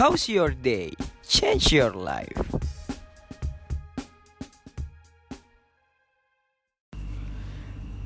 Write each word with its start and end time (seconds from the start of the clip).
How's 0.00 0.32
your 0.32 0.56
day? 0.56 0.96
Change 1.28 1.76
your 1.76 1.92
life. 1.92 2.32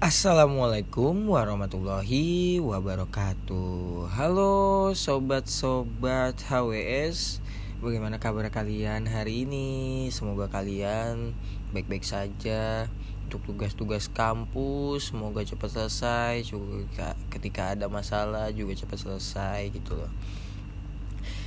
Assalamualaikum 0.03 1.31
warahmatullahi 1.31 2.59
wabarakatuh 2.59 4.11
Halo 4.11 4.91
sobat-sobat 4.91 6.35
HWS 6.43 7.39
Bagaimana 7.79 8.19
kabar 8.19 8.51
kalian 8.51 9.07
hari 9.07 9.47
ini? 9.47 10.11
Semoga 10.11 10.51
kalian 10.51 11.31
baik-baik 11.71 12.03
saja 12.03 12.91
Untuk 13.31 13.47
tugas-tugas 13.47 14.11
kampus 14.11 15.15
Semoga 15.15 15.47
cepat 15.47 15.71
selesai 15.71 16.43
juga 16.43 17.15
Ketika 17.31 17.79
ada 17.79 17.87
masalah 17.87 18.51
juga 18.51 18.75
cepat 18.75 18.99
selesai 18.99 19.71
gitu 19.71 19.95
loh 19.95 20.11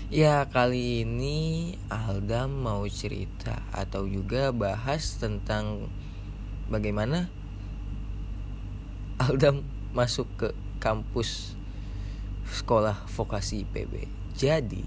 Ya 0.07 0.47
kali 0.47 1.03
ini 1.03 1.75
Aldam 1.91 2.63
mau 2.63 2.87
cerita 2.87 3.59
Atau 3.75 4.07
juga 4.07 4.55
bahas 4.55 5.19
tentang 5.19 5.91
Bagaimana 6.71 7.27
Aldam 9.19 9.67
masuk 9.91 10.31
ke 10.39 10.49
kampus 10.79 11.59
sekolah 12.47 12.95
vokasi 13.19 13.67
IPB. 13.67 14.07
Jadi, 14.31 14.85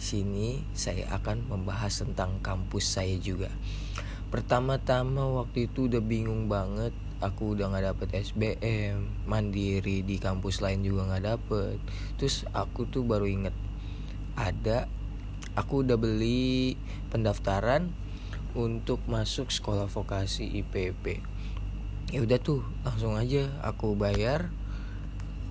sini 0.00 0.66
saya 0.74 1.06
akan 1.14 1.46
membahas 1.46 2.02
tentang 2.02 2.42
kampus 2.42 2.98
saya 2.98 3.14
juga. 3.20 3.52
Pertama-tama 4.34 5.22
waktu 5.38 5.70
itu 5.70 5.86
udah 5.86 6.02
bingung 6.02 6.50
banget. 6.50 6.90
Aku 7.22 7.54
udah 7.54 7.70
nggak 7.70 7.94
dapet 7.94 8.08
SBM, 8.26 9.06
mandiri 9.28 10.02
di 10.02 10.18
kampus 10.18 10.64
lain 10.64 10.82
juga 10.82 11.06
nggak 11.12 11.26
dapet. 11.28 11.78
Terus 12.18 12.42
aku 12.50 12.90
tuh 12.90 13.06
baru 13.06 13.28
inget 13.28 13.67
ada, 14.38 14.86
aku 15.58 15.82
udah 15.82 15.98
beli 15.98 16.78
pendaftaran 17.10 17.90
untuk 18.54 19.02
masuk 19.10 19.50
sekolah 19.50 19.90
vokasi 19.90 20.46
IPB 20.62 21.20
ya 22.08 22.24
udah 22.24 22.40
tuh 22.40 22.64
langsung 22.88 23.20
aja 23.20 23.52
aku 23.60 23.92
bayar 23.92 24.48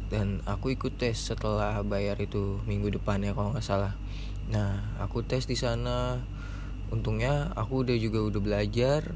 dan 0.10 0.42
aku 0.50 0.74
ikut 0.74 0.98
tes 0.98 1.14
setelah 1.14 1.84
bayar 1.86 2.18
itu 2.18 2.64
minggu 2.66 2.98
depan 2.98 3.22
ya 3.22 3.36
kalau 3.36 3.52
nggak 3.52 3.66
salah. 3.66 3.94
Nah 4.48 4.96
aku 5.04 5.22
tes 5.28 5.44
di 5.46 5.60
sana. 5.60 6.24
Untungnya 6.88 7.52
aku 7.60 7.84
udah 7.84 7.98
juga 8.00 8.24
udah 8.24 8.40
belajar 8.40 9.12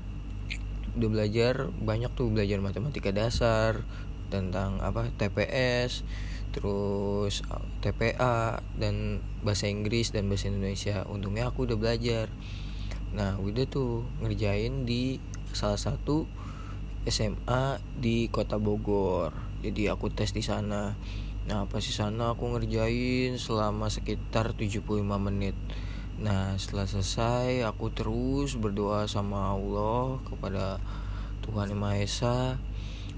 udah 0.92 1.08
belajar 1.08 1.72
banyak 1.72 2.12
tuh 2.12 2.28
belajar 2.28 2.60
matematika 2.60 3.16
dasar 3.16 3.88
tentang 4.28 4.84
apa 4.84 5.08
TPS 5.16 6.04
terus 6.52 7.44
TPA 7.80 8.60
dan 8.76 9.24
bahasa 9.44 9.72
Inggris 9.72 10.12
dan 10.12 10.28
bahasa 10.28 10.52
Indonesia 10.52 11.08
untungnya 11.08 11.48
aku 11.48 11.64
udah 11.68 11.80
belajar 11.80 12.28
nah 13.12 13.36
udah 13.40 13.68
tuh 13.68 14.08
ngerjain 14.24 14.88
di 14.88 15.20
salah 15.52 15.80
satu 15.80 16.28
SMA 17.02 17.82
di 17.98 18.30
Kota 18.30 18.62
Bogor. 18.62 19.34
Jadi 19.66 19.90
aku 19.90 20.14
tes 20.14 20.30
di 20.30 20.46
sana. 20.46 20.94
Nah, 21.50 21.66
pas 21.66 21.82
di 21.82 21.90
sana 21.90 22.38
aku 22.38 22.54
ngerjain 22.54 23.42
selama 23.42 23.90
sekitar 23.90 24.54
75 24.54 25.02
menit. 25.18 25.58
Nah, 26.22 26.54
setelah 26.62 26.86
selesai 26.86 27.66
aku 27.66 27.90
terus 27.90 28.54
berdoa 28.54 29.10
sama 29.10 29.58
Allah 29.58 30.22
kepada 30.30 30.78
Tuhan 31.42 31.74
Yang 31.74 31.82
Maha 31.82 31.98
Esa 31.98 32.38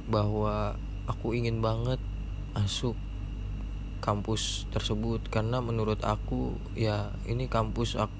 bahwa 0.07 0.79
aku 1.03 1.35
ingin 1.35 1.59
banget 1.59 1.99
masuk 2.55 2.95
kampus 4.03 4.67
tersebut. 4.75 5.23
Karena 5.31 5.63
menurut 5.63 6.03
aku 6.03 6.59
ya 6.75 7.15
ini 7.23 7.47
kampus 7.47 7.95
aku, 7.95 8.15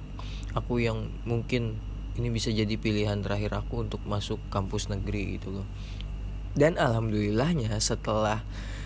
aku 0.56 0.80
yang 0.80 1.12
mungkin 1.28 1.75
ini 2.16 2.31
bisa 2.31 2.48
jadi 2.56 2.80
pilihan 2.80 3.20
terakhir 3.20 3.59
aku 3.59 3.84
untuk 3.84 4.00
masuk 4.08 4.40
kampus 4.48 4.88
negeri 4.88 5.36
gitu 5.36 5.59
loh. 5.59 5.67
Dan 6.56 6.80
alhamdulillahnya 6.80 7.75
setelah 7.84 8.46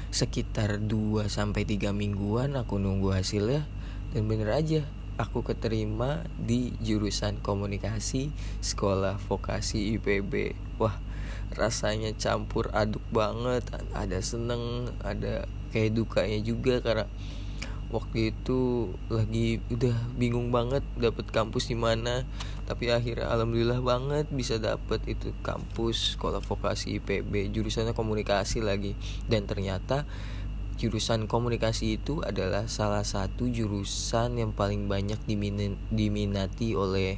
sekitar 0.09 0.79
2 0.81 1.27
sampai 1.27 1.67
3 1.67 1.91
mingguan 1.91 2.55
aku 2.55 2.79
nunggu 2.79 3.11
hasilnya 3.11 3.67
dan 4.15 4.23
bener 4.25 4.55
aja 4.55 4.87
aku 5.19 5.43
keterima 5.43 6.23
di 6.39 6.71
jurusan 6.79 7.43
komunikasi 7.43 8.31
sekolah 8.63 9.19
vokasi 9.19 9.99
IPB 9.99 10.55
wah 10.79 10.95
rasanya 11.57 12.15
campur 12.15 12.71
aduk 12.71 13.03
banget 13.11 13.67
ada 13.91 14.19
seneng 14.23 14.93
ada 15.03 15.49
kayak 15.69 15.95
dukanya 15.95 16.39
juga 16.41 16.79
karena 16.81 17.05
waktu 17.87 18.35
itu 18.35 18.91
lagi 19.07 19.63
udah 19.71 19.95
bingung 20.19 20.51
banget 20.51 20.83
dapet 20.99 21.31
kampus 21.31 21.71
di 21.71 21.77
mana. 21.79 22.27
Tapi 22.67 22.91
akhirnya 22.91 23.31
alhamdulillah 23.31 23.79
banget 23.79 24.27
bisa 24.27 24.59
dapet 24.59 24.99
itu 25.07 25.31
kampus 25.39 26.19
sekolah 26.19 26.43
vokasi 26.43 26.99
IPB 26.99 27.55
jurusannya 27.55 27.95
komunikasi 27.95 28.59
lagi. 28.59 28.99
Dan 29.23 29.47
ternyata 29.47 30.03
jurusan 30.77 31.25
komunikasi 31.25 31.97
itu 31.97 32.21
adalah 32.21 32.67
salah 32.67 33.07
satu 33.07 33.47
jurusan 33.47 34.35
yang 34.37 34.51
paling 34.51 34.91
banyak 34.91 35.17
diminati 35.89 36.75
oleh 36.75 37.17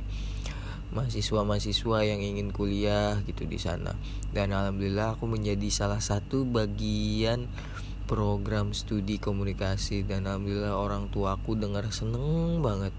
mahasiswa-mahasiswa 0.89 1.97
yang 2.01 2.21
ingin 2.21 2.49
kuliah 2.49 3.21
gitu 3.25 3.45
di 3.45 3.57
sana. 3.57 3.97
Dan 4.33 4.53
alhamdulillah 4.53 5.17
aku 5.17 5.25
menjadi 5.25 5.69
salah 5.73 6.01
satu 6.01 6.45
bagian 6.45 7.49
program 8.09 8.73
studi 8.73 9.21
komunikasi 9.21 10.01
dan 10.01 10.25
alhamdulillah 10.25 10.73
orang 10.73 11.13
tuaku 11.13 11.53
dengar 11.53 11.85
seneng 11.93 12.57
banget. 12.65 12.89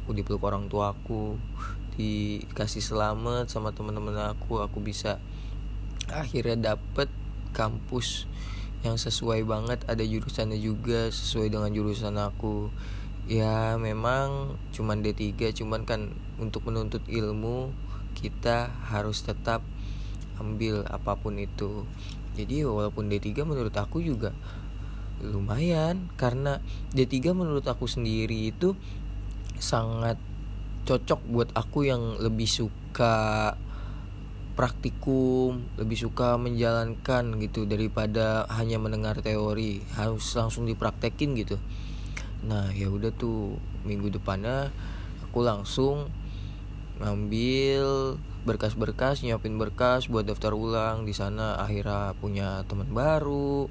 Aku 0.00 0.16
dipeluk 0.16 0.40
orang 0.48 0.72
tuaku 0.72 1.36
dikasih 2.00 2.80
selamat 2.80 3.52
sama 3.52 3.76
teman-teman 3.76 4.32
aku 4.32 4.64
aku 4.64 4.80
bisa 4.80 5.20
akhirnya 6.08 6.72
dapet 6.72 7.12
kampus 7.52 8.24
yang 8.80 8.96
sesuai 8.96 9.44
banget 9.44 9.84
ada 9.88 10.00
jurusannya 10.00 10.56
juga 10.56 11.12
sesuai 11.12 11.52
dengan 11.52 11.68
jurusan 11.76 12.16
aku. 12.16 12.72
Ya 13.28 13.76
memang 13.76 14.56
cuman 14.72 15.04
D3 15.04 15.52
cuman 15.52 15.84
kan 15.84 16.16
untuk 16.40 16.64
menuntut 16.64 17.04
ilmu 17.12 17.76
kita 18.16 18.72
harus 18.88 19.20
tetap 19.20 19.60
ambil 20.40 20.84
apa 20.88 21.16
pun 21.20 21.36
itu 21.36 21.84
jadi 22.36 22.68
walaupun 22.68 23.08
D3 23.08 23.48
menurut 23.48 23.72
aku 23.72 24.04
juga 24.04 24.36
lumayan 25.24 26.12
karena 26.20 26.60
D3 26.92 27.32
menurut 27.32 27.64
aku 27.64 27.88
sendiri 27.88 28.52
itu 28.52 28.76
sangat 29.56 30.20
cocok 30.84 31.20
buat 31.26 31.50
aku 31.56 31.88
yang 31.88 32.20
lebih 32.20 32.46
suka 32.46 33.56
praktikum, 34.56 35.68
lebih 35.76 36.08
suka 36.08 36.40
menjalankan 36.40 37.36
gitu 37.44 37.68
daripada 37.68 38.48
hanya 38.56 38.80
mendengar 38.80 39.20
teori, 39.20 39.84
harus 39.96 40.32
langsung 40.32 40.64
dipraktekin 40.64 41.36
gitu. 41.36 41.60
Nah, 42.48 42.72
ya 42.72 42.88
udah 42.88 43.12
tuh 43.12 43.60
minggu 43.84 44.16
depannya 44.16 44.72
aku 45.28 45.44
langsung 45.44 46.08
ngambil 47.02 48.16
berkas-berkas 48.46 49.26
nyiapin 49.26 49.58
berkas 49.58 50.06
buat 50.06 50.24
daftar 50.24 50.54
ulang 50.54 51.04
di 51.04 51.12
sana. 51.12 51.58
Akhirnya 51.60 52.14
punya 52.16 52.62
teman 52.70 52.88
baru 52.92 53.68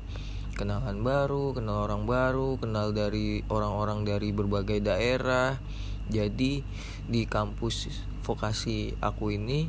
kenalan 0.55 1.03
baru 1.03 1.51
kenal 1.51 1.83
orang 1.83 2.07
baru 2.07 2.55
kenal 2.55 2.95
dari 2.95 3.43
orang-orang 3.51 4.07
dari 4.07 4.31
berbagai 4.31 4.79
daerah. 4.79 5.59
Jadi 6.07 6.63
di 7.09 7.21
kampus 7.25 7.91
vokasi 8.23 8.95
aku 9.01 9.35
ini 9.35 9.67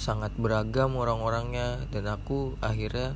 sangat 0.00 0.34
beragam 0.34 0.98
orang-orangnya 0.98 1.86
dan 1.94 2.10
aku 2.10 2.58
akhirnya 2.58 3.14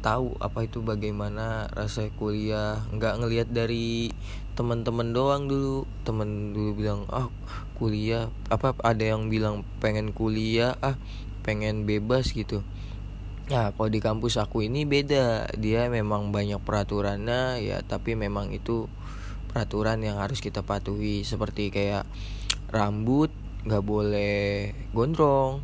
tahu 0.00 0.34
apa 0.40 0.64
itu 0.66 0.80
bagaimana 0.80 1.68
rasa 1.70 2.08
kuliah. 2.16 2.82
Nggak 2.90 3.14
ngelihat 3.20 3.48
dari 3.52 4.10
teman-teman 4.56 5.12
doang 5.12 5.46
dulu. 5.46 5.84
Temen 6.02 6.56
dulu 6.56 6.70
bilang 6.76 7.04
ah 7.12 7.28
kuliah. 7.76 8.32
Apa 8.48 8.74
ada 8.80 9.04
yang 9.04 9.28
bilang 9.28 9.62
pengen 9.78 10.16
kuliah 10.16 10.74
ah 10.80 10.96
pengen 11.44 11.84
bebas 11.84 12.32
gitu. 12.32 12.64
Ya 13.52 13.70
kalau 13.76 13.92
di 13.92 14.00
kampus 14.00 14.40
aku 14.40 14.64
ini 14.64 14.88
beda. 14.88 15.52
Dia 15.60 15.86
memang 15.92 16.32
banyak 16.32 16.58
peraturannya 16.64 17.60
ya 17.60 17.84
tapi 17.84 18.16
memang 18.16 18.50
itu 18.50 18.88
peraturan 19.52 20.00
yang 20.00 20.18
harus 20.18 20.40
kita 20.40 20.64
patuhi. 20.64 21.22
Seperti 21.22 21.68
kayak 21.68 22.08
rambut 22.72 23.28
nggak 23.60 23.84
boleh 23.84 24.72
gondrong 24.96 25.60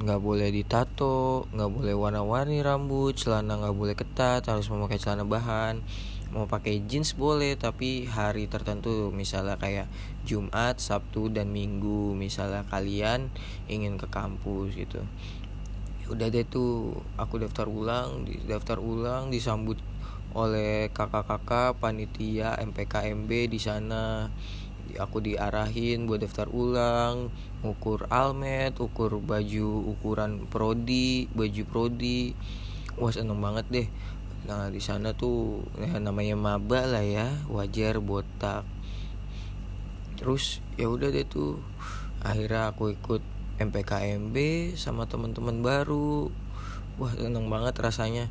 nggak 0.00 0.20
boleh 0.20 0.48
ditato 0.48 1.44
nggak 1.52 1.70
boleh 1.70 1.92
warna-warni 1.92 2.64
rambut 2.64 3.12
celana 3.20 3.60
nggak 3.60 3.76
boleh 3.76 3.92
ketat 3.92 4.48
harus 4.48 4.72
memakai 4.72 4.96
celana 4.96 5.28
bahan 5.28 5.84
mau 6.30 6.46
pakai 6.46 6.86
jeans 6.86 7.18
boleh 7.18 7.58
tapi 7.58 8.06
hari 8.06 8.46
tertentu 8.46 9.10
misalnya 9.10 9.58
kayak 9.58 9.90
Jumat, 10.22 10.78
Sabtu 10.78 11.26
dan 11.26 11.50
Minggu 11.50 12.14
misalnya 12.14 12.62
kalian 12.70 13.34
ingin 13.66 13.98
ke 13.98 14.06
kampus 14.06 14.78
gitu. 14.78 15.02
Udah 16.06 16.30
deh 16.30 16.46
tuh 16.46 16.94
aku 17.18 17.42
daftar 17.42 17.66
ulang, 17.66 18.26
daftar 18.46 18.78
ulang 18.78 19.34
disambut 19.34 19.82
oleh 20.30 20.94
kakak-kakak 20.94 21.82
panitia 21.82 22.54
MPKMB 22.62 23.50
di 23.50 23.58
sana 23.58 24.30
aku 24.96 25.22
diarahin 25.22 26.08
buat 26.08 26.24
daftar 26.24 26.48
ulang 26.50 27.28
ukur 27.60 28.08
almet 28.08 28.72
ukur 28.80 29.20
baju 29.20 29.70
ukuran 29.92 30.48
prodi 30.48 31.28
baju 31.30 31.62
prodi. 31.68 32.32
Wah 32.96 33.12
seneng 33.12 33.38
banget 33.38 33.66
deh. 33.70 33.88
Nah 34.48 34.72
di 34.72 34.80
sana 34.80 35.12
tuh 35.12 35.62
ya, 35.76 36.00
namanya 36.00 36.34
maba 36.34 36.88
lah 36.88 37.04
ya 37.04 37.28
wajar 37.52 38.00
botak. 38.00 38.64
Terus 40.16 40.64
ya 40.80 40.88
udah 40.88 41.12
deh 41.12 41.28
tuh 41.28 41.60
akhirnya 42.24 42.72
aku 42.72 42.96
ikut 42.96 43.22
MPKMB 43.60 44.36
sama 44.80 45.04
teman-teman 45.04 45.60
baru. 45.60 46.32
Wah 46.96 47.12
seneng 47.14 47.52
banget 47.52 47.76
rasanya. 47.78 48.26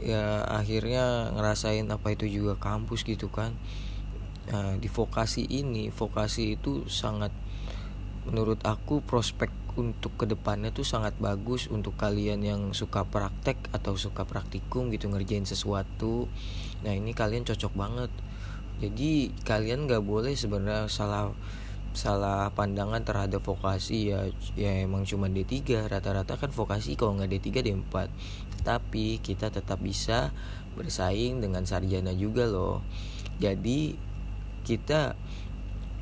Ya 0.00 0.44
akhirnya 0.48 1.32
ngerasain 1.36 1.88
apa 1.92 2.12
itu 2.12 2.24
juga 2.28 2.56
kampus 2.56 3.04
gitu 3.04 3.28
kan 3.28 3.52
nah, 4.50 4.74
di 4.76 4.90
vokasi 4.90 5.46
ini 5.46 5.88
vokasi 5.88 6.58
itu 6.58 6.84
sangat 6.90 7.32
menurut 8.28 8.60
aku 8.66 9.00
prospek 9.00 9.48
untuk 9.78 10.12
ke 10.18 10.26
depannya 10.26 10.74
tuh 10.74 10.82
sangat 10.84 11.14
bagus 11.22 11.70
untuk 11.70 11.94
kalian 11.94 12.42
yang 12.42 12.62
suka 12.74 13.06
praktek 13.06 13.56
atau 13.70 13.94
suka 13.94 14.26
praktikum 14.26 14.90
gitu 14.90 15.06
ngerjain 15.08 15.46
sesuatu. 15.46 16.26
Nah 16.82 16.92
ini 16.92 17.14
kalian 17.14 17.46
cocok 17.46 17.72
banget. 17.72 18.10
Jadi 18.82 19.30
kalian 19.46 19.86
nggak 19.86 20.02
boleh 20.02 20.34
sebenarnya 20.34 20.90
salah 20.90 21.30
salah 21.90 22.54
pandangan 22.54 23.02
terhadap 23.02 23.42
vokasi 23.42 24.14
ya 24.14 24.30
ya 24.54 24.86
emang 24.86 25.02
cuma 25.02 25.26
D3 25.26 25.90
rata-rata 25.90 26.38
kan 26.38 26.54
vokasi 26.54 26.94
kalau 26.94 27.18
nggak 27.18 27.34
D3 27.34 27.66
D4 27.66 27.94
tapi 28.62 29.18
kita 29.18 29.50
tetap 29.50 29.82
bisa 29.82 30.30
bersaing 30.78 31.42
dengan 31.42 31.66
sarjana 31.66 32.14
juga 32.14 32.46
loh. 32.46 32.84
Jadi 33.40 33.96
kita 34.62 35.16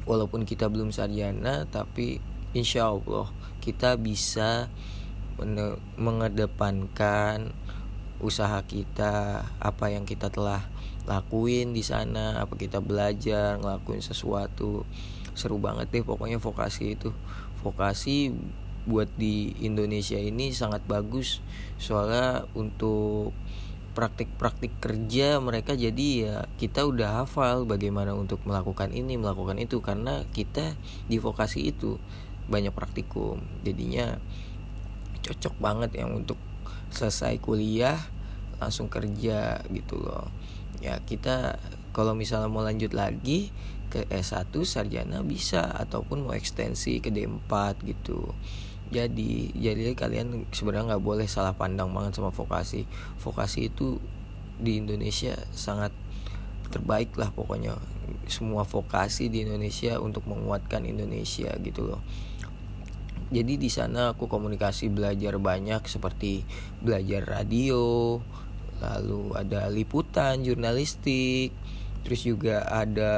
walaupun 0.08 0.48
kita 0.48 0.70
belum 0.72 0.90
sarjana 0.90 1.68
tapi 1.68 2.20
insya 2.56 2.88
Allah 2.90 3.28
kita 3.60 4.00
bisa 4.00 4.72
mengedepankan 5.94 7.54
usaha 8.18 8.58
kita 8.66 9.46
apa 9.62 9.94
yang 9.94 10.02
kita 10.02 10.26
telah 10.34 10.66
lakuin 11.08 11.72
di 11.72 11.80
sana 11.80 12.42
apa 12.42 12.58
kita 12.58 12.84
belajar 12.84 13.56
ngelakuin 13.62 14.04
sesuatu. 14.04 14.84
Seru 15.32 15.56
banget 15.62 15.88
deh 15.94 16.04
pokoknya 16.04 16.36
vokasi 16.42 16.98
itu. 16.98 17.14
Vokasi 17.64 18.34
buat 18.84 19.08
di 19.16 19.56
Indonesia 19.64 20.20
ini 20.20 20.50
sangat 20.52 20.84
bagus. 20.84 21.40
Soalnya 21.80 22.44
untuk 22.52 23.32
praktik-praktik 23.96 24.78
kerja 24.78 25.42
mereka 25.42 25.74
jadi 25.74 26.08
ya 26.22 26.36
kita 26.60 26.86
udah 26.86 27.24
hafal 27.24 27.66
bagaimana 27.66 28.14
untuk 28.14 28.40
melakukan 28.46 28.94
ini 28.94 29.18
melakukan 29.18 29.58
itu. 29.58 29.80
Karena 29.82 30.22
kita 30.30 30.74
di 31.10 31.18
vokasi 31.18 31.68
itu 31.70 31.98
banyak 32.48 32.72
praktikum. 32.72 33.42
Jadinya 33.66 34.16
cocok 35.22 35.54
banget 35.60 35.90
yang 35.98 36.14
untuk 36.16 36.40
selesai 36.88 37.36
kuliah 37.42 37.98
langsung 38.58 38.88
kerja 38.88 39.60
gitu 39.68 40.00
loh. 40.00 40.32
Ya 40.80 40.98
kita 41.02 41.58
kalau 41.92 42.14
misalnya 42.14 42.48
mau 42.48 42.62
lanjut 42.62 42.94
lagi 42.94 43.50
ke 43.88 44.04
S1 44.12 44.52
sarjana 44.68 45.24
bisa 45.24 45.64
ataupun 45.64 46.28
mau 46.28 46.36
ekstensi 46.36 47.00
ke 47.00 47.08
D4 47.08 47.82
gitu 47.88 48.36
jadi 48.88 49.52
jadi 49.52 49.92
kalian 49.92 50.48
sebenarnya 50.48 50.96
nggak 50.96 51.04
boleh 51.04 51.28
salah 51.28 51.52
pandang 51.52 51.92
banget 51.92 52.16
sama 52.16 52.32
vokasi. 52.32 52.88
Vokasi 53.20 53.68
itu 53.68 54.00
di 54.58 54.80
Indonesia 54.80 55.36
sangat 55.52 55.92
terbaik 56.72 57.12
lah 57.20 57.28
pokoknya. 57.32 57.76
Semua 58.28 58.64
vokasi 58.64 59.28
di 59.28 59.44
Indonesia 59.44 60.00
untuk 60.00 60.24
menguatkan 60.24 60.88
Indonesia 60.88 61.52
gitu 61.60 61.84
loh. 61.84 62.00
Jadi 63.28 63.60
di 63.60 63.68
sana 63.68 64.16
aku 64.16 64.24
komunikasi 64.24 64.88
belajar 64.88 65.36
banyak 65.36 65.84
seperti 65.84 66.48
belajar 66.80 67.28
radio 67.28 68.16
lalu 68.78 69.34
ada 69.34 69.66
liputan 69.68 70.38
jurnalistik 70.46 71.50
terus 72.06 72.22
juga 72.22 72.62
ada 72.70 73.12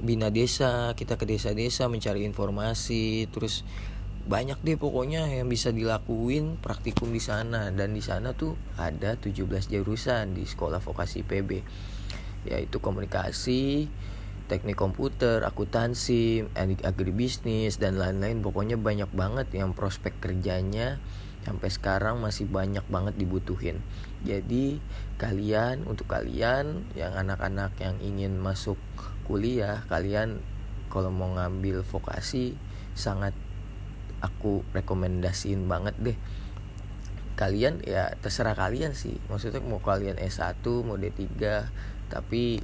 bina 0.00 0.28
desa 0.30 0.92
kita 0.94 1.18
ke 1.18 1.24
desa-desa 1.26 1.90
mencari 1.90 2.22
informasi 2.22 3.26
terus 3.32 3.66
banyak 4.26 4.58
deh 4.66 4.74
pokoknya 4.74 5.30
yang 5.30 5.46
bisa 5.46 5.70
dilakuin 5.70 6.58
praktikum 6.58 7.14
di 7.14 7.22
sana. 7.22 7.70
Dan 7.70 7.94
di 7.94 8.02
sana 8.02 8.34
tuh 8.34 8.58
ada 8.74 9.14
17 9.14 9.70
jurusan 9.70 10.34
di 10.34 10.42
sekolah 10.42 10.82
vokasi 10.82 11.22
PB 11.22 11.50
yaitu 12.46 12.78
komunikasi 12.78 13.90
teknik 14.46 14.78
komputer, 14.78 15.42
akuntansi, 15.42 16.46
agribisnis 16.86 17.78
dan 17.82 17.98
lain-lain. 17.98 18.42
Pokoknya 18.42 18.78
banyak 18.78 19.10
banget 19.10 19.50
yang 19.54 19.74
prospek 19.74 20.14
kerjanya 20.22 21.02
sampai 21.46 21.70
sekarang 21.70 22.18
masih 22.18 22.46
banyak 22.50 22.82
banget 22.90 23.14
dibutuhin. 23.14 23.78
Jadi 24.26 24.82
kalian 25.18 25.86
untuk 25.86 26.10
kalian 26.10 26.86
yang 26.98 27.14
anak-anak 27.14 27.74
yang 27.78 27.94
ingin 28.02 28.38
masuk 28.38 28.78
kuliah 29.26 29.86
kalian 29.86 30.42
kalau 30.90 31.10
mau 31.10 31.30
ngambil 31.34 31.82
vokasi 31.86 32.58
sangat 32.94 33.34
aku 34.24 34.64
rekomendasiin 34.72 35.68
banget 35.68 35.94
deh. 36.00 36.18
Kalian 37.36 37.84
ya 37.84 38.16
terserah 38.24 38.56
kalian 38.56 38.96
sih. 38.96 39.20
Maksudnya 39.28 39.60
mau 39.60 39.80
kalian 39.82 40.16
S1 40.16 40.64
mau 40.84 40.96
D3 40.96 41.20
tapi 42.06 42.62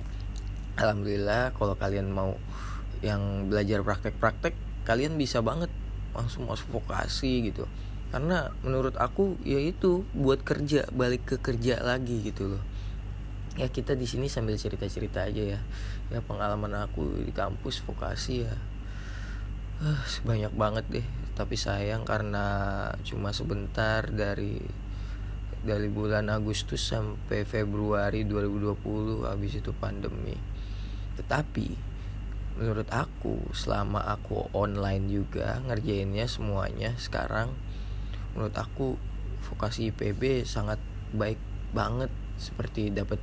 alhamdulillah 0.80 1.52
kalau 1.52 1.76
kalian 1.76 2.08
mau 2.08 2.38
yang 3.02 3.50
belajar 3.50 3.82
praktek-praktek 3.82 4.54
kalian 4.86 5.18
bisa 5.18 5.42
banget 5.42 5.68
langsung 6.16 6.48
masuk 6.48 6.80
vokasi 6.80 7.52
gitu. 7.52 7.68
Karena 8.12 8.52
menurut 8.64 8.96
aku 8.96 9.40
ya 9.44 9.60
itu 9.60 10.04
buat 10.12 10.44
kerja 10.44 10.88
balik 10.92 11.24
ke 11.24 11.36
kerja 11.40 11.80
lagi 11.80 12.24
gitu 12.24 12.56
loh. 12.56 12.62
Ya 13.60 13.68
kita 13.68 13.92
di 13.92 14.08
sini 14.08 14.32
sambil 14.32 14.56
cerita-cerita 14.56 15.28
aja 15.28 15.56
ya. 15.56 15.60
Ya 16.08 16.20
pengalaman 16.24 16.72
aku 16.88 17.24
di 17.28 17.32
kampus 17.32 17.84
vokasi 17.84 18.48
ya. 18.48 18.56
Uh, 19.82 20.00
banyak 20.24 20.52
banget 20.56 20.84
deh 20.88 21.06
tapi 21.32 21.56
sayang 21.56 22.04
karena 22.04 22.44
cuma 23.08 23.32
sebentar 23.32 24.04
dari 24.12 24.60
dari 25.62 25.86
bulan 25.86 26.26
Agustus 26.28 26.82
sampai 26.82 27.46
Februari 27.46 28.26
2020 28.26 29.30
habis 29.30 29.62
itu 29.62 29.70
pandemi. 29.72 30.34
Tetapi 31.16 31.68
menurut 32.58 32.88
aku 32.92 33.40
selama 33.56 34.04
aku 34.12 34.52
online 34.52 35.08
juga 35.08 35.56
ngerjainnya 35.64 36.28
semuanya 36.28 36.92
sekarang 37.00 37.48
menurut 38.36 38.52
aku 38.52 39.00
vokasi 39.48 39.94
IPB 39.94 40.44
sangat 40.44 40.82
baik 41.14 41.38
banget. 41.72 42.10
Seperti 42.36 42.90
dapat 42.90 43.22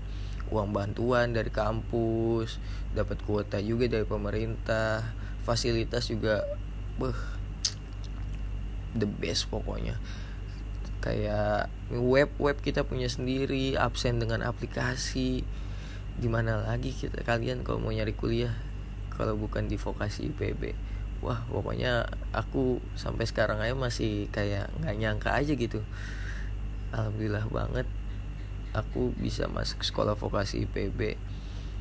uang 0.49 0.73
bantuan 0.73 1.35
dari 1.35 1.53
kampus 1.53 2.57
dapat 2.97 3.21
kuota 3.21 3.61
juga 3.61 3.85
dari 3.85 4.05
pemerintah 4.07 5.05
fasilitas 5.45 6.09
juga 6.09 6.41
beh 6.97 7.38
the 8.95 9.07
best 9.07 9.49
pokoknya. 9.51 9.97
Kayak 10.99 11.71
web 11.89 12.29
web 12.37 12.57
kita 12.59 12.83
punya 12.83 13.07
sendiri 13.07 13.79
absen 13.79 14.19
dengan 14.19 14.43
aplikasi. 14.43 15.47
Gimana 16.19 16.67
lagi 16.67 16.91
kita 16.91 17.23
kalian 17.23 17.63
kalau 17.63 17.79
mau 17.79 17.95
nyari 17.95 18.11
kuliah 18.11 18.51
kalau 19.15 19.35
bukan 19.35 19.67
di 19.67 19.75
vokasi 19.75 20.31
IPB 20.31 20.75
wah 21.19 21.43
pokoknya 21.51 22.07
aku 22.31 22.79
sampai 22.95 23.27
sekarang 23.27 23.59
aja 23.59 23.75
masih 23.75 24.31
kayak 24.31 24.71
nggak 24.79 24.95
nyangka 24.95 25.29
aja 25.35 25.53
gitu. 25.55 25.83
Alhamdulillah 26.95 27.45
banget 27.51 27.87
aku 28.71 29.11
bisa 29.19 29.51
masuk 29.51 29.83
sekolah 29.83 30.15
vokasi 30.15 30.65
IPB 30.65 31.19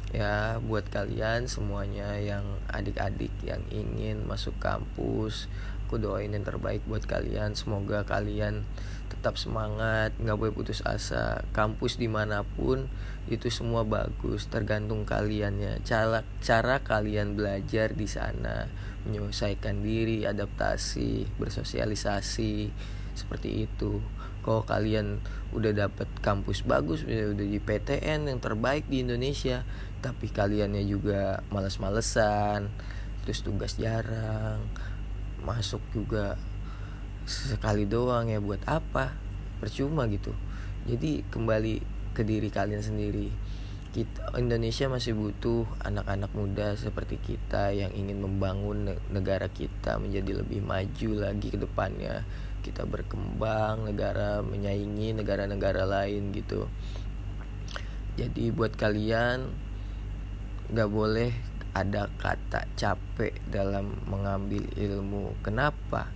ya 0.08 0.56
buat 0.64 0.88
kalian 0.88 1.44
semuanya 1.46 2.16
yang 2.16 2.42
adik-adik 2.72 3.32
yang 3.44 3.60
ingin 3.68 4.24
masuk 4.24 4.56
kampus 4.56 5.52
aku 5.88 5.96
doain 5.96 6.28
yang 6.28 6.44
terbaik 6.44 6.84
buat 6.84 7.08
kalian. 7.08 7.56
Semoga 7.56 8.04
kalian 8.04 8.68
tetap 9.08 9.40
semangat 9.40 10.12
nggak 10.20 10.36
boleh 10.36 10.52
putus 10.52 10.84
asa. 10.84 11.40
Kampus 11.56 11.96
di 11.96 12.12
mana 12.12 12.44
pun 12.44 12.92
itu 13.32 13.48
semua 13.48 13.88
bagus 13.88 14.44
tergantung 14.52 15.08
kaliannya 15.08 15.80
cara 15.88 16.28
cara 16.44 16.84
kalian 16.84 17.32
belajar 17.32 17.96
di 17.96 18.04
sana. 18.04 18.68
Menyelesaikan 19.08 19.80
diri 19.80 20.28
adaptasi 20.28 21.40
bersosialisasi 21.40 22.68
seperti 23.16 23.64
itu. 23.64 24.04
Kalau 24.44 24.68
kalian 24.68 25.24
udah 25.56 25.72
dapet 25.72 26.08
kampus 26.20 26.68
bagus 26.68 27.08
udah 27.08 27.32
di 27.32 27.56
PTN 27.56 28.28
yang 28.28 28.40
terbaik 28.44 28.84
di 28.92 29.00
Indonesia 29.00 29.64
tapi 30.04 30.28
kaliannya 30.28 30.84
juga 30.84 31.40
males-malesan 31.48 32.68
terus 33.24 33.40
tugas 33.44 33.76
jarang 33.76 34.60
masuk 35.42 35.82
juga 35.94 36.38
sekali 37.28 37.84
doang 37.84 38.32
ya 38.32 38.40
buat 38.40 38.64
apa? 38.64 39.12
Percuma 39.60 40.08
gitu. 40.08 40.32
Jadi 40.88 41.26
kembali 41.28 41.74
ke 42.16 42.24
diri 42.24 42.48
kalian 42.48 42.80
sendiri. 42.80 43.28
Kita 43.88 44.36
Indonesia 44.36 44.88
masih 44.88 45.16
butuh 45.16 45.64
anak-anak 45.80 46.32
muda 46.36 46.76
seperti 46.76 47.16
kita 47.20 47.72
yang 47.72 47.92
ingin 47.92 48.20
membangun 48.20 48.96
negara 49.12 49.48
kita 49.48 49.96
menjadi 49.96 50.44
lebih 50.44 50.60
maju 50.64 51.10
lagi 51.24 51.48
ke 51.52 51.58
depannya. 51.60 52.24
Kita 52.64 52.84
berkembang 52.84 53.88
negara 53.88 54.44
menyaingi 54.44 55.16
negara-negara 55.16 55.88
lain 55.88 56.32
gitu. 56.36 56.68
Jadi 58.18 58.50
buat 58.50 58.74
kalian 58.74 59.46
nggak 60.68 60.90
boleh 60.90 61.32
ada 61.78 62.10
kata 62.18 62.66
capek 62.74 63.38
dalam 63.46 63.94
mengambil 64.10 64.66
ilmu. 64.74 65.38
Kenapa? 65.46 66.10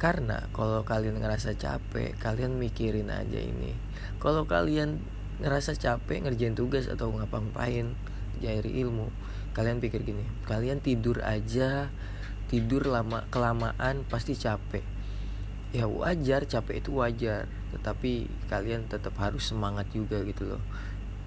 Karena 0.00 0.48
kalau 0.56 0.82
kalian 0.82 1.20
ngerasa 1.20 1.54
capek 1.60 2.16
kalian 2.16 2.56
mikirin 2.56 3.12
aja 3.12 3.40
ini. 3.40 3.76
Kalau 4.18 4.48
kalian 4.48 5.00
ngerasa 5.44 5.76
capek 5.76 6.24
ngerjain 6.24 6.56
tugas 6.56 6.88
atau 6.88 7.12
ngapa-ngapain 7.12 7.92
cari 8.40 8.72
ilmu. 8.80 9.12
Kalian 9.54 9.78
pikir 9.78 10.02
gini 10.02 10.26
kalian 10.50 10.82
tidur 10.82 11.22
aja 11.22 11.86
tidur 12.50 12.90
lama 12.90 13.24
kelamaan 13.30 14.02
pasti 14.08 14.34
capek. 14.34 14.82
Ya 15.74 15.90
wajar 15.90 16.46
capek 16.46 16.82
itu 16.82 16.90
wajar. 16.98 17.50
Tetapi 17.74 18.30
kalian 18.50 18.86
tetap 18.86 19.18
harus 19.18 19.50
semangat 19.50 19.90
juga 19.90 20.22
gitu 20.22 20.46
loh. 20.46 20.62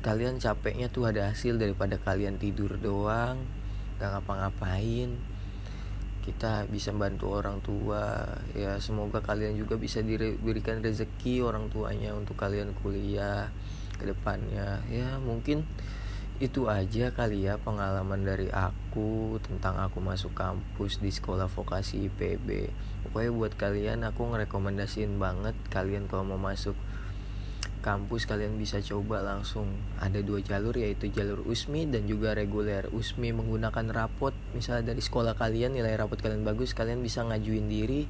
Kalian 0.04 0.40
capeknya 0.40 0.88
tuh 0.88 1.10
ada 1.10 1.32
hasil 1.32 1.60
daripada 1.60 2.00
kalian 2.00 2.40
tidur 2.40 2.80
doang 2.80 3.57
gak 3.98 4.14
ngapa-ngapain 4.18 5.14
kita 6.28 6.68
bisa 6.68 6.92
bantu 6.92 7.40
orang 7.40 7.64
tua 7.64 8.20
ya 8.52 8.76
semoga 8.84 9.24
kalian 9.24 9.56
juga 9.56 9.80
bisa 9.80 10.04
diberikan 10.04 10.84
rezeki 10.84 11.40
orang 11.40 11.72
tuanya 11.72 12.12
untuk 12.12 12.36
kalian 12.36 12.76
kuliah 12.84 13.48
ke 13.96 14.12
depannya. 14.12 14.84
Ya 14.92 15.24
mungkin 15.24 15.64
itu 16.38 16.70
aja 16.70 17.10
kali 17.10 17.50
ya 17.50 17.58
pengalaman 17.58 18.22
dari 18.22 18.46
aku 18.54 19.42
tentang 19.42 19.82
aku 19.82 19.98
masuk 19.98 20.38
kampus 20.38 21.02
di 21.02 21.10
sekolah 21.10 21.50
vokasi 21.50 22.14
IPB 22.14 22.70
pokoknya 23.10 23.32
buat 23.34 23.54
kalian 23.58 24.06
aku 24.06 24.30
ngerekomendasiin 24.30 25.18
banget 25.18 25.58
kalian 25.74 26.06
kalau 26.06 26.30
mau 26.30 26.38
masuk 26.38 26.78
kampus 27.88 28.28
kalian 28.28 28.60
bisa 28.60 28.84
coba 28.84 29.24
langsung. 29.24 29.72
Ada 30.04 30.20
dua 30.20 30.44
jalur 30.44 30.76
yaitu 30.76 31.08
jalur 31.08 31.40
USMI 31.48 31.88
dan 31.88 32.04
juga 32.04 32.36
reguler. 32.36 32.92
USMI 32.92 33.32
menggunakan 33.32 33.88
rapot. 33.96 34.36
Misalnya 34.52 34.92
dari 34.92 35.00
sekolah 35.00 35.40
kalian 35.40 35.72
nilai 35.80 35.96
rapot 35.96 36.20
kalian 36.20 36.44
bagus 36.44 36.76
kalian 36.76 37.00
bisa 37.00 37.24
ngajuin 37.24 37.72
diri 37.72 38.04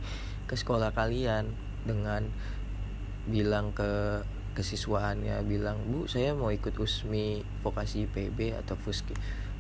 ke 0.50 0.58
sekolah 0.58 0.98
kalian 0.98 1.54
dengan 1.86 2.26
bilang 3.30 3.70
ke 3.78 4.26
kesiswaannya 4.58 5.38
bilang 5.46 5.78
bu 5.86 6.10
saya 6.10 6.34
mau 6.34 6.50
ikut 6.50 6.74
usmi 6.82 7.46
vokasi 7.62 8.10
IPB 8.10 8.58
atau 8.58 8.74
fuski 8.74 9.14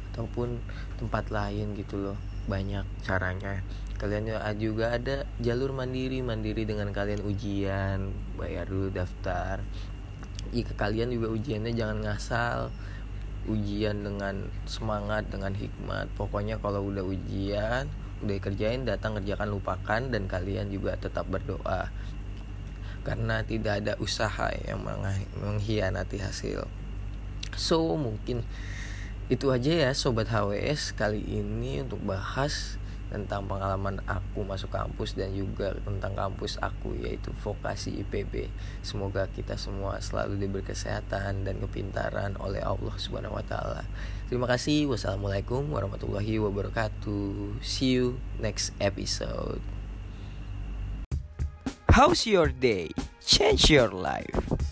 ataupun 0.10 0.58
tempat 0.98 1.30
lain 1.30 1.78
gitu 1.78 2.02
loh. 2.02 2.18
Banyak 2.50 3.06
caranya. 3.06 3.62
Kalian 4.02 4.34
juga 4.58 4.98
ada 4.98 5.30
jalur 5.38 5.78
mandiri. 5.78 6.26
Mandiri 6.26 6.66
dengan 6.66 6.90
kalian 6.90 7.22
ujian 7.22 8.10
bayar 8.34 8.66
dulu 8.66 8.90
daftar 8.90 9.62
jika 10.52 10.74
kalian 10.76 11.14
juga 11.14 11.32
ujiannya 11.34 11.74
jangan 11.74 11.98
ngasal. 12.04 12.60
Ujian 13.48 14.04
dengan 14.04 14.52
semangat 14.68 15.32
dengan 15.32 15.56
hikmat. 15.56 16.12
Pokoknya 16.20 16.60
kalau 16.60 16.84
udah 16.92 17.04
ujian 17.04 17.88
udah 18.18 18.38
kerjain 18.42 18.82
datang 18.82 19.14
kerjakan 19.22 19.54
lupakan 19.54 20.02
dan 20.10 20.26
kalian 20.26 20.74
juga 20.74 20.98
tetap 20.98 21.30
berdoa. 21.30 21.88
Karena 23.06 23.40
tidak 23.46 23.86
ada 23.86 23.94
usaha 24.04 24.52
yang 24.68 24.84
mengkhianati 25.40 26.20
hasil. 26.20 26.68
So 27.56 27.96
mungkin 27.96 28.44
itu 29.28 29.52
aja 29.52 29.88
ya 29.88 29.92
sobat 29.92 30.32
HWS 30.32 30.96
kali 30.96 31.20
ini 31.20 31.84
untuk 31.84 32.00
bahas 32.04 32.80
tentang 33.08 33.48
pengalaman 33.48 34.04
aku 34.04 34.44
masuk 34.44 34.72
kampus 34.72 35.16
dan 35.16 35.32
juga 35.32 35.72
tentang 35.84 36.14
kampus 36.14 36.60
aku 36.60 36.96
yaitu 37.00 37.32
vokasi 37.40 38.04
IPB. 38.04 38.52
Semoga 38.84 39.32
kita 39.32 39.56
semua 39.56 40.04
selalu 40.04 40.36
diberi 40.40 40.64
kesehatan 40.68 41.48
dan 41.48 41.56
kepintaran 41.64 42.36
oleh 42.44 42.60
Allah 42.60 42.96
Subhanahu 43.00 43.40
wa 43.40 43.46
taala. 43.48 43.88
Terima 44.28 44.46
kasih. 44.46 44.92
Wassalamualaikum 44.92 45.72
warahmatullahi 45.72 46.36
wabarakatuh. 46.44 47.64
See 47.64 47.96
you 47.96 48.20
next 48.44 48.76
episode. 48.84 49.64
How's 51.96 52.28
your 52.28 52.52
day? 52.52 52.92
Change 53.24 53.72
your 53.72 53.90
life. 53.90 54.67